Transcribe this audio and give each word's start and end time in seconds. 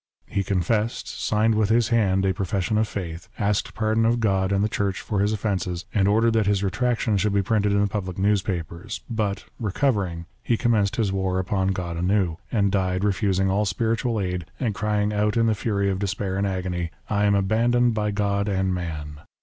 He 0.25 0.43
confessed, 0.43 1.07
signed 1.07 1.53
with 1.53 1.69
his 1.69 1.89
hand 1.89 2.25
a 2.25 2.33
profession 2.33 2.79
of 2.79 2.87
faith, 2.87 3.29
asked 3.37 3.75
pardon 3.75 4.03
of 4.03 4.19
God 4.19 4.51
and 4.51 4.63
the 4.63 4.67
Church 4.67 4.99
for 4.99 5.19
his 5.19 5.31
offences, 5.31 5.85
and 5.93 6.07
ordered 6.07 6.33
that 6.33 6.47
his 6.47 6.63
retractation 6.63 7.17
should 7.17 7.33
be 7.33 7.43
printed 7.43 7.71
in 7.71 7.81
the 7.81 7.85
public 7.87 8.17
newspapers; 8.17 9.01
but, 9.11 9.45
recovering, 9.59 10.25
he 10.41 10.57
commenced 10.57 10.95
his 10.95 11.11
war 11.11 11.37
upon 11.37 11.67
God 11.67 11.97
anew, 11.97 12.37
and 12.51 12.71
died 12.71 13.03
refusing 13.03 13.51
all 13.51 13.63
spiritual 13.65 14.19
aid, 14.19 14.47
and 14.59 14.73
crying 14.73 15.13
out 15.13 15.37
in 15.37 15.45
the 15.45 15.53
fury 15.53 15.87
of 15.91 15.99
despair 15.99 16.35
and 16.35 16.47
agony, 16.47 16.89
"I 17.07 17.25
am 17.25 17.35
abandoned 17.35 17.93
by 17.93 18.09
God 18.09 18.47
and 18.49 18.73
man." 18.73 19.19